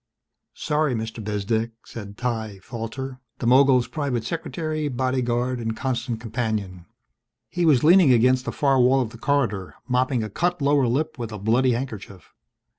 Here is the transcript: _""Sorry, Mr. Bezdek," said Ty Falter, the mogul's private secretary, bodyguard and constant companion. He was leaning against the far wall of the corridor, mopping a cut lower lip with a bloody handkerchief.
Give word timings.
_""Sorry, 0.59 0.95
Mr. 0.95 1.23
Bezdek," 1.23 1.73
said 1.85 2.17
Ty 2.17 2.57
Falter, 2.63 3.19
the 3.37 3.45
mogul's 3.45 3.87
private 3.87 4.23
secretary, 4.23 4.87
bodyguard 4.87 5.59
and 5.59 5.77
constant 5.77 6.19
companion. 6.19 6.87
He 7.49 7.67
was 7.67 7.83
leaning 7.83 8.11
against 8.11 8.45
the 8.45 8.51
far 8.51 8.79
wall 8.81 9.01
of 9.01 9.11
the 9.11 9.19
corridor, 9.19 9.75
mopping 9.87 10.23
a 10.23 10.29
cut 10.31 10.59
lower 10.59 10.87
lip 10.87 11.19
with 11.19 11.31
a 11.31 11.37
bloody 11.37 11.73
handkerchief. 11.73 12.33